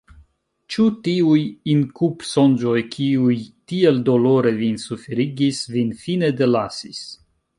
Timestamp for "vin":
4.63-4.81, 5.77-5.95